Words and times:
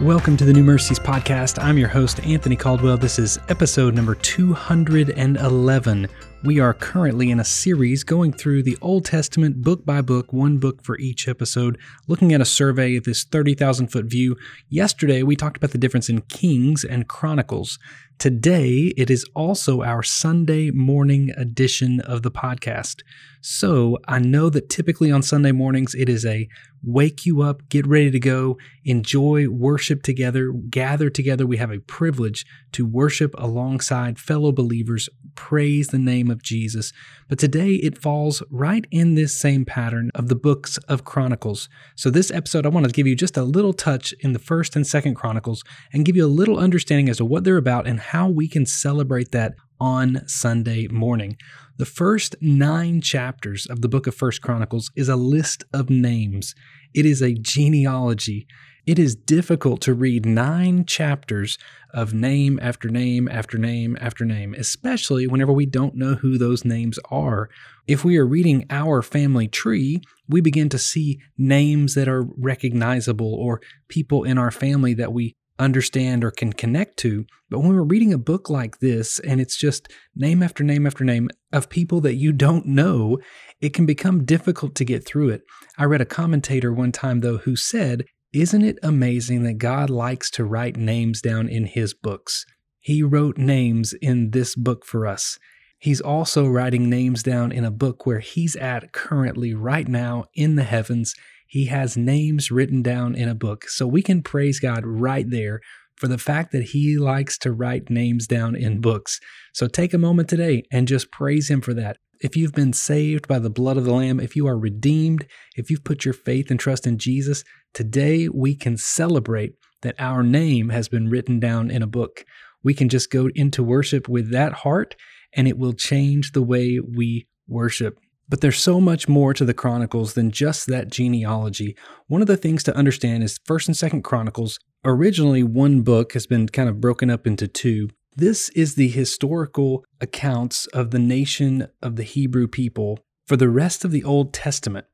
Welcome 0.00 0.36
to 0.38 0.44
the 0.44 0.52
New 0.52 0.64
Mercies 0.64 0.98
Podcast. 0.98 1.62
I'm 1.62 1.78
your 1.78 1.86
host, 1.88 2.18
Anthony 2.24 2.56
Caldwell. 2.56 2.96
This 2.96 3.16
is 3.16 3.38
episode 3.48 3.94
number 3.94 4.16
211. 4.16 6.08
We 6.44 6.60
are 6.60 6.74
currently 6.74 7.30
in 7.30 7.40
a 7.40 7.44
series 7.44 8.04
going 8.04 8.34
through 8.34 8.64
the 8.64 8.76
Old 8.82 9.06
Testament 9.06 9.62
book 9.62 9.86
by 9.86 10.02
book, 10.02 10.30
one 10.30 10.58
book 10.58 10.84
for 10.84 10.98
each 10.98 11.26
episode, 11.26 11.78
looking 12.06 12.34
at 12.34 12.42
a 12.42 12.44
survey 12.44 12.96
of 12.96 13.04
this 13.04 13.24
30,000 13.24 13.86
foot 13.86 14.04
view. 14.04 14.36
Yesterday, 14.68 15.22
we 15.22 15.36
talked 15.36 15.56
about 15.56 15.70
the 15.70 15.78
difference 15.78 16.10
in 16.10 16.20
Kings 16.20 16.84
and 16.84 17.08
Chronicles. 17.08 17.78
Today, 18.18 18.92
it 18.96 19.10
is 19.10 19.24
also 19.34 19.82
our 19.82 20.02
Sunday 20.02 20.70
morning 20.70 21.30
edition 21.36 22.00
of 22.00 22.22
the 22.22 22.30
podcast. 22.30 23.00
So 23.40 23.98
I 24.06 24.18
know 24.18 24.48
that 24.50 24.70
typically 24.70 25.10
on 25.10 25.22
Sunday 25.22 25.52
mornings, 25.52 25.94
it 25.94 26.08
is 26.08 26.24
a 26.24 26.48
wake 26.82 27.26
you 27.26 27.42
up, 27.42 27.68
get 27.68 27.86
ready 27.86 28.10
to 28.10 28.20
go, 28.20 28.56
enjoy 28.84 29.48
worship 29.48 30.02
together, 30.02 30.52
gather 30.52 31.10
together. 31.10 31.46
We 31.46 31.56
have 31.56 31.70
a 31.70 31.80
privilege 31.80 32.46
to 32.72 32.86
worship 32.86 33.34
alongside 33.36 34.18
fellow 34.18 34.52
believers, 34.52 35.08
praise 35.34 35.88
the 35.88 35.98
name 35.98 36.30
of 36.30 36.33
Jesus. 36.42 36.92
But 37.28 37.38
today 37.38 37.74
it 37.74 38.00
falls 38.00 38.42
right 38.50 38.86
in 38.90 39.14
this 39.14 39.38
same 39.38 39.64
pattern 39.64 40.10
of 40.14 40.28
the 40.28 40.34
books 40.34 40.76
of 40.88 41.04
Chronicles. 41.04 41.68
So 41.96 42.10
this 42.10 42.30
episode, 42.30 42.66
I 42.66 42.70
want 42.70 42.86
to 42.86 42.92
give 42.92 43.06
you 43.06 43.16
just 43.16 43.36
a 43.36 43.42
little 43.42 43.72
touch 43.72 44.12
in 44.20 44.32
the 44.32 44.38
first 44.38 44.76
and 44.76 44.86
second 44.86 45.14
Chronicles 45.14 45.62
and 45.92 46.04
give 46.04 46.16
you 46.16 46.24
a 46.24 46.28
little 46.28 46.58
understanding 46.58 47.08
as 47.08 47.18
to 47.18 47.24
what 47.24 47.44
they're 47.44 47.56
about 47.56 47.86
and 47.86 48.00
how 48.00 48.28
we 48.28 48.48
can 48.48 48.66
celebrate 48.66 49.32
that 49.32 49.54
on 49.80 50.22
Sunday 50.26 50.86
morning. 50.88 51.36
The 51.76 51.84
first 51.84 52.36
nine 52.40 53.00
chapters 53.00 53.66
of 53.66 53.80
the 53.80 53.88
book 53.88 54.06
of 54.06 54.14
First 54.14 54.40
Chronicles 54.42 54.90
is 54.96 55.08
a 55.08 55.16
list 55.16 55.64
of 55.72 55.90
names. 55.90 56.54
It 56.94 57.04
is 57.04 57.20
a 57.20 57.34
genealogy. 57.34 58.46
It 58.86 58.98
is 58.98 59.14
difficult 59.14 59.80
to 59.82 59.94
read 59.94 60.26
nine 60.26 60.84
chapters 60.84 61.56
of 61.94 62.12
name 62.12 62.58
after 62.60 62.90
name 62.90 63.28
after 63.28 63.56
name 63.56 63.96
after 63.98 64.26
name, 64.26 64.54
especially 64.54 65.26
whenever 65.26 65.52
we 65.52 65.64
don't 65.64 65.94
know 65.94 66.16
who 66.16 66.36
those 66.36 66.66
names 66.66 66.98
are. 67.10 67.48
If 67.86 68.04
we 68.04 68.18
are 68.18 68.26
reading 68.26 68.66
our 68.68 69.00
family 69.00 69.48
tree, 69.48 70.02
we 70.28 70.42
begin 70.42 70.68
to 70.68 70.78
see 70.78 71.20
names 71.38 71.94
that 71.94 72.08
are 72.08 72.26
recognizable 72.36 73.34
or 73.34 73.62
people 73.88 74.22
in 74.24 74.36
our 74.36 74.50
family 74.50 74.92
that 74.94 75.14
we 75.14 75.34
understand 75.58 76.24
or 76.24 76.30
can 76.30 76.52
connect 76.52 76.98
to. 76.98 77.24
But 77.48 77.60
when 77.60 77.74
we're 77.74 77.82
reading 77.82 78.12
a 78.12 78.18
book 78.18 78.50
like 78.50 78.80
this 78.80 79.18
and 79.20 79.40
it's 79.40 79.56
just 79.56 79.88
name 80.14 80.42
after 80.42 80.64
name 80.64 80.86
after 80.86 81.04
name 81.04 81.30
of 81.52 81.70
people 81.70 82.00
that 82.02 82.16
you 82.16 82.32
don't 82.32 82.66
know, 82.66 83.18
it 83.60 83.72
can 83.72 83.86
become 83.86 84.24
difficult 84.24 84.74
to 84.74 84.84
get 84.84 85.06
through 85.06 85.30
it. 85.30 85.42
I 85.78 85.84
read 85.84 86.00
a 86.00 86.06
commentator 86.06 86.72
one 86.72 86.92
time, 86.92 87.20
though, 87.20 87.38
who 87.38 87.56
said, 87.56 88.04
Isn't 88.34 88.62
it 88.62 88.78
amazing 88.82 89.44
that 89.44 89.58
God 89.58 89.88
likes 89.88 90.28
to 90.32 90.44
write 90.44 90.76
names 90.76 91.22
down 91.22 91.48
in 91.48 91.66
his 91.66 91.94
books? 91.94 92.44
He 92.80 93.02
wrote 93.02 93.38
names 93.38 93.94
in 94.02 94.32
this 94.32 94.56
book 94.56 94.84
for 94.84 95.06
us. 95.06 95.38
He's 95.78 96.00
also 96.00 96.46
writing 96.46 96.90
names 96.90 97.22
down 97.22 97.52
in 97.52 97.64
a 97.64 97.70
book 97.70 98.04
where 98.04 98.18
he's 98.18 98.56
at 98.56 98.92
currently, 98.92 99.54
right 99.54 99.86
now, 99.86 100.24
in 100.34 100.56
the 100.56 100.64
heavens 100.64 101.14
he 101.54 101.66
has 101.66 101.96
names 101.96 102.50
written 102.50 102.82
down 102.82 103.14
in 103.14 103.28
a 103.28 103.34
book. 103.36 103.68
So 103.68 103.86
we 103.86 104.02
can 104.02 104.22
praise 104.22 104.58
God 104.58 104.84
right 104.84 105.30
there 105.30 105.60
for 105.96 106.08
the 106.08 106.18
fact 106.18 106.50
that 106.50 106.70
He 106.70 106.98
likes 106.98 107.38
to 107.38 107.52
write 107.52 107.90
names 107.90 108.26
down 108.26 108.56
in 108.56 108.80
books. 108.80 109.20
So 109.52 109.68
take 109.68 109.94
a 109.94 109.98
moment 109.98 110.28
today 110.28 110.64
and 110.72 110.88
just 110.88 111.12
praise 111.12 111.48
Him 111.48 111.60
for 111.60 111.72
that. 111.74 111.98
If 112.20 112.36
you've 112.36 112.54
been 112.54 112.72
saved 112.72 113.28
by 113.28 113.38
the 113.38 113.50
blood 113.50 113.76
of 113.76 113.84
the 113.84 113.92
Lamb, 113.92 114.18
if 114.18 114.34
you 114.34 114.48
are 114.48 114.58
redeemed, 114.58 115.26
if 115.56 115.70
you've 115.70 115.84
put 115.84 116.04
your 116.04 116.14
faith 116.14 116.50
and 116.50 116.58
trust 116.58 116.88
in 116.88 116.98
Jesus, 116.98 117.44
today 117.74 118.28
we 118.28 118.54
can 118.54 118.76
celebrate 118.76 119.54
that 119.82 119.96
our 119.98 120.22
name 120.22 120.70
has 120.70 120.88
been 120.88 121.10
written 121.10 121.38
down 121.38 121.70
in 121.70 121.82
a 121.82 121.86
book. 121.86 122.24
We 122.62 122.72
can 122.72 122.88
just 122.88 123.10
go 123.10 123.28
into 123.34 123.62
worship 123.62 124.08
with 124.08 124.30
that 124.30 124.52
heart, 124.52 124.96
and 125.34 125.46
it 125.46 125.58
will 125.58 125.74
change 125.74 126.32
the 126.32 126.42
way 126.42 126.80
we 126.80 127.26
worship. 127.46 127.98
But 128.28 128.40
there's 128.40 128.58
so 128.58 128.80
much 128.80 129.06
more 129.06 129.34
to 129.34 129.44
the 129.44 129.52
Chronicles 129.52 130.14
than 130.14 130.30
just 130.30 130.66
that 130.68 130.88
genealogy. 130.88 131.76
One 132.06 132.22
of 132.22 132.26
the 132.26 132.38
things 132.38 132.62
to 132.64 132.76
understand 132.76 133.22
is 133.22 133.38
1st 133.46 133.68
and 133.68 133.92
2nd 133.92 134.04
Chronicles, 134.04 134.58
originally 134.84 135.42
one 135.42 135.82
book 135.82 136.14
has 136.14 136.26
been 136.26 136.48
kind 136.48 136.70
of 136.70 136.80
broken 136.80 137.10
up 137.10 137.26
into 137.26 137.46
two. 137.46 137.90
This 138.16 138.48
is 138.50 138.76
the 138.76 138.88
historical 138.88 139.84
accounts 140.00 140.66
of 140.68 140.90
the 140.90 140.98
nation 140.98 141.68
of 141.82 141.96
the 141.96 142.02
Hebrew 142.02 142.48
people 142.48 143.00
for 143.26 143.36
the 143.36 143.50
rest 143.50 143.84
of 143.84 143.90
the 143.90 144.04
Old 144.04 144.32
Testament. 144.32 144.86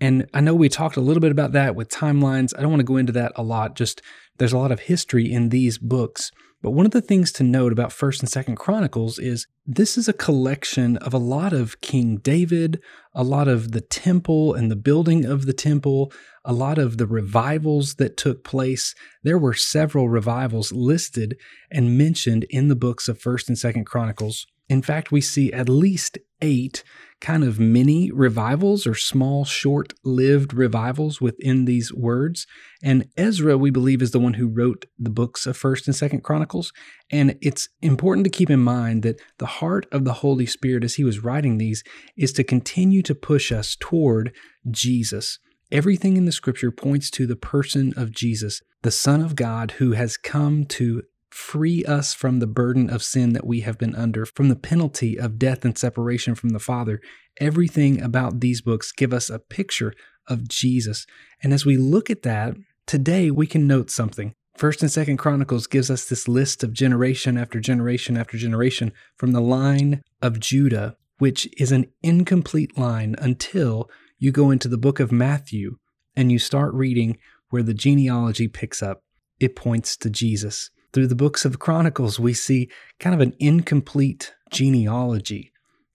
And 0.00 0.28
I 0.34 0.40
know 0.40 0.54
we 0.54 0.68
talked 0.68 0.96
a 0.96 1.00
little 1.00 1.20
bit 1.20 1.32
about 1.32 1.52
that 1.52 1.76
with 1.76 1.88
timelines. 1.88 2.52
I 2.56 2.62
don't 2.62 2.70
want 2.70 2.80
to 2.80 2.84
go 2.84 2.96
into 2.96 3.12
that 3.12 3.32
a 3.36 3.42
lot. 3.42 3.76
Just 3.76 4.02
there's 4.38 4.52
a 4.52 4.58
lot 4.58 4.72
of 4.72 4.80
history 4.80 5.30
in 5.32 5.50
these 5.50 5.78
books. 5.78 6.30
But 6.64 6.70
one 6.70 6.86
of 6.86 6.92
the 6.92 7.02
things 7.02 7.30
to 7.32 7.42
note 7.44 7.72
about 7.72 7.90
1st 7.90 8.20
and 8.20 8.46
2nd 8.46 8.56
Chronicles 8.56 9.18
is 9.18 9.46
this 9.66 9.98
is 9.98 10.08
a 10.08 10.14
collection 10.14 10.96
of 10.96 11.12
a 11.12 11.18
lot 11.18 11.52
of 11.52 11.78
King 11.82 12.16
David, 12.16 12.80
a 13.14 13.22
lot 13.22 13.48
of 13.48 13.72
the 13.72 13.82
temple 13.82 14.54
and 14.54 14.70
the 14.70 14.76
building 14.76 15.26
of 15.26 15.44
the 15.44 15.52
temple, 15.52 16.10
a 16.42 16.54
lot 16.54 16.78
of 16.78 16.96
the 16.96 17.06
revivals 17.06 17.96
that 17.96 18.16
took 18.16 18.44
place. 18.44 18.94
There 19.22 19.36
were 19.36 19.52
several 19.52 20.08
revivals 20.08 20.72
listed 20.72 21.36
and 21.70 21.98
mentioned 21.98 22.46
in 22.48 22.68
the 22.68 22.76
books 22.76 23.08
of 23.08 23.20
1st 23.20 23.48
and 23.48 23.56
2nd 23.58 23.84
Chronicles. 23.84 24.46
In 24.66 24.80
fact, 24.80 25.12
we 25.12 25.20
see 25.20 25.52
at 25.52 25.68
least 25.68 26.16
eight 26.40 26.82
kind 27.24 27.42
of 27.42 27.58
mini 27.58 28.10
revivals 28.10 28.86
or 28.86 28.94
small, 28.94 29.46
short 29.46 29.94
lived 30.04 30.52
revivals 30.52 31.22
within 31.22 31.64
these 31.64 31.90
words. 31.90 32.46
And 32.82 33.08
Ezra, 33.16 33.56
we 33.56 33.70
believe, 33.70 34.02
is 34.02 34.10
the 34.10 34.20
one 34.20 34.34
who 34.34 34.46
wrote 34.46 34.84
the 34.98 35.08
books 35.08 35.46
of 35.46 35.58
1st 35.58 35.86
and 35.86 35.96
2nd 35.96 36.22
Chronicles. 36.22 36.70
And 37.10 37.38
it's 37.40 37.66
important 37.80 38.24
to 38.24 38.30
keep 38.30 38.50
in 38.50 38.60
mind 38.60 39.04
that 39.04 39.22
the 39.38 39.46
heart 39.46 39.86
of 39.90 40.04
the 40.04 40.12
Holy 40.12 40.44
Spirit 40.44 40.84
as 40.84 40.96
he 40.96 41.04
was 41.04 41.24
writing 41.24 41.56
these 41.56 41.82
is 42.14 42.30
to 42.34 42.44
continue 42.44 43.00
to 43.00 43.14
push 43.14 43.50
us 43.50 43.74
toward 43.74 44.34
Jesus. 44.70 45.38
Everything 45.72 46.18
in 46.18 46.26
the 46.26 46.32
scripture 46.32 46.70
points 46.70 47.10
to 47.12 47.26
the 47.26 47.36
person 47.36 47.94
of 47.96 48.12
Jesus, 48.12 48.60
the 48.82 48.90
Son 48.90 49.22
of 49.22 49.34
God, 49.34 49.72
who 49.72 49.92
has 49.92 50.18
come 50.18 50.66
to 50.66 51.02
free 51.34 51.84
us 51.84 52.14
from 52.14 52.38
the 52.38 52.46
burden 52.46 52.88
of 52.88 53.02
sin 53.02 53.32
that 53.32 53.44
we 53.44 53.62
have 53.62 53.76
been 53.76 53.94
under, 53.96 54.24
from 54.24 54.48
the 54.48 54.54
penalty 54.54 55.18
of 55.18 55.36
death 55.36 55.64
and 55.64 55.76
separation 55.76 56.36
from 56.36 56.50
the 56.50 56.60
Father. 56.60 57.00
Everything 57.40 58.00
about 58.00 58.38
these 58.38 58.62
books 58.62 58.92
give 58.92 59.12
us 59.12 59.28
a 59.28 59.40
picture 59.40 59.92
of 60.28 60.46
Jesus. 60.46 61.06
And 61.42 61.52
as 61.52 61.66
we 61.66 61.76
look 61.76 62.08
at 62.08 62.22
that, 62.22 62.54
today 62.86 63.32
we 63.32 63.48
can 63.48 63.66
note 63.66 63.90
something. 63.90 64.32
First 64.56 64.80
and 64.80 64.92
Second 64.92 65.16
Chronicles 65.16 65.66
gives 65.66 65.90
us 65.90 66.04
this 66.04 66.28
list 66.28 66.62
of 66.62 66.72
generation 66.72 67.36
after 67.36 67.58
generation 67.58 68.16
after 68.16 68.38
generation 68.38 68.92
from 69.16 69.32
the 69.32 69.40
line 69.40 70.02
of 70.22 70.38
Judah, 70.38 70.96
which 71.18 71.48
is 71.58 71.72
an 71.72 71.86
incomplete 72.00 72.78
line 72.78 73.16
until 73.18 73.90
you 74.18 74.30
go 74.30 74.52
into 74.52 74.68
the 74.68 74.78
book 74.78 75.00
of 75.00 75.10
Matthew 75.10 75.78
and 76.14 76.30
you 76.30 76.38
start 76.38 76.72
reading 76.74 77.18
where 77.50 77.64
the 77.64 77.74
genealogy 77.74 78.46
picks 78.46 78.84
up. 78.84 79.02
It 79.40 79.56
points 79.56 79.96
to 79.96 80.08
Jesus. 80.08 80.70
Through 80.94 81.08
the 81.08 81.16
books 81.16 81.44
of 81.44 81.58
Chronicles, 81.58 82.20
we 82.20 82.34
see 82.34 82.70
kind 83.00 83.16
of 83.16 83.20
an 83.20 83.34
incomplete 83.40 84.32
genealogy. 84.52 85.50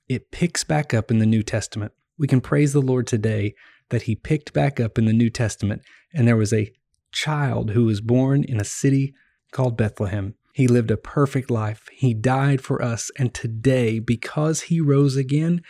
It 0.10 0.30
picks 0.30 0.66
back 0.66 0.94
up 0.94 1.10
in 1.10 1.20
the 1.20 1.26
New 1.26 1.42
Testament. 1.42 1.94
We 2.18 2.28
can 2.28 2.42
praise 2.42 2.74
the 2.74 2.82
Lord 2.82 3.08
today 3.08 3.56
that 3.92 4.02
He 4.04 4.16
picked 4.16 4.52
back 4.52 4.78
up 4.78 4.98
in 4.98 5.06
the 5.06 5.14
New 5.14 5.30
Testament, 5.30 5.84
and 6.14 6.28
there 6.28 6.36
was 6.36 6.52
a 6.52 6.74
child 7.14 7.72
who 7.72 7.86
was 7.86 8.02
born 8.02 8.44
in 8.44 8.60
a 8.60 8.66
city 8.66 9.14
called 9.54 9.78
Bethlehem. 9.78 10.36
He 10.54 10.68
lived 10.68 10.92
a 10.92 10.98
perfect 10.98 11.50
life. 11.50 11.88
He 11.94 12.14
died 12.14 12.60
for 12.60 12.82
us. 12.82 13.10
And 13.18 13.34
today, 13.34 14.00
because 14.00 14.64
he 14.64 14.82
rose 14.82 15.16
again, 15.16 15.62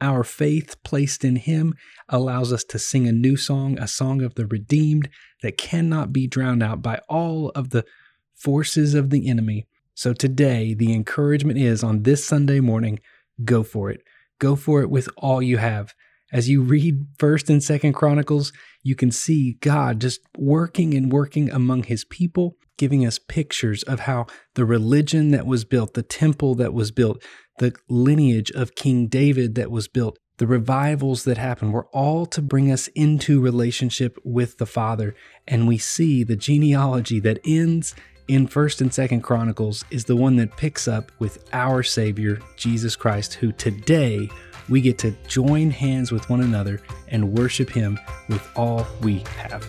our 0.00 0.24
faith 0.24 0.82
placed 0.82 1.24
in 1.24 1.36
him 1.36 1.74
allows 2.08 2.54
us 2.54 2.64
to 2.64 2.78
sing 2.78 3.06
a 3.06 3.12
new 3.12 3.36
song, 3.36 3.78
a 3.78 3.86
song 3.86 4.22
of 4.22 4.36
the 4.36 4.46
redeemed 4.46 5.10
that 5.42 5.58
cannot 5.58 6.10
be 6.10 6.26
drowned 6.26 6.62
out 6.62 6.80
by 6.80 7.00
all 7.06 7.50
of 7.50 7.68
the 7.68 7.84
forces 8.38 8.94
of 8.94 9.10
the 9.10 9.28
enemy. 9.28 9.66
So 9.94 10.12
today, 10.12 10.74
the 10.74 10.92
encouragement 10.92 11.58
is 11.58 11.82
on 11.82 12.04
this 12.04 12.24
Sunday 12.24 12.60
morning 12.60 13.00
go 13.44 13.62
for 13.62 13.90
it. 13.90 14.02
Go 14.38 14.56
for 14.56 14.80
it 14.80 14.90
with 14.90 15.08
all 15.16 15.42
you 15.42 15.58
have. 15.58 15.94
As 16.32 16.48
you 16.48 16.62
read 16.62 17.06
1st 17.18 17.50
and 17.50 17.60
2nd 17.60 17.94
Chronicles, 17.94 18.52
you 18.82 18.94
can 18.94 19.10
see 19.10 19.54
God 19.60 20.00
just 20.00 20.20
working 20.36 20.94
and 20.94 21.10
working 21.10 21.50
among 21.50 21.84
his 21.84 22.04
people, 22.04 22.56
giving 22.76 23.06
us 23.06 23.18
pictures 23.18 23.82
of 23.84 24.00
how 24.00 24.26
the 24.54 24.64
religion 24.64 25.30
that 25.30 25.46
was 25.46 25.64
built, 25.64 25.94
the 25.94 26.02
temple 26.02 26.54
that 26.56 26.74
was 26.74 26.90
built, 26.90 27.22
the 27.58 27.74
lineage 27.88 28.50
of 28.52 28.74
King 28.74 29.06
David 29.08 29.54
that 29.56 29.70
was 29.70 29.88
built, 29.88 30.18
the 30.38 30.46
revivals 30.46 31.24
that 31.24 31.38
happened 31.38 31.72
were 31.72 31.86
all 31.86 32.24
to 32.26 32.40
bring 32.40 32.70
us 32.70 32.86
into 32.88 33.40
relationship 33.40 34.16
with 34.24 34.58
the 34.58 34.66
Father. 34.66 35.14
And 35.48 35.66
we 35.66 35.78
see 35.78 36.22
the 36.22 36.36
genealogy 36.36 37.18
that 37.20 37.40
ends 37.44 37.94
in 38.28 38.46
1st 38.46 38.82
and 38.82 38.90
2nd 38.90 39.22
Chronicles 39.22 39.84
is 39.90 40.04
the 40.04 40.14
one 40.14 40.36
that 40.36 40.56
picks 40.56 40.86
up 40.86 41.10
with 41.18 41.48
our 41.52 41.82
Savior, 41.82 42.38
Jesus 42.56 42.94
Christ, 42.94 43.34
who 43.34 43.52
today 43.52 44.28
we 44.68 44.82
get 44.82 44.98
to 44.98 45.12
join 45.26 45.70
hands 45.70 46.12
with 46.12 46.28
one 46.28 46.42
another 46.42 46.82
and 47.08 47.32
worship 47.32 47.70
Him 47.70 47.98
with 48.28 48.46
all 48.54 48.86
we 49.00 49.20
have. 49.36 49.66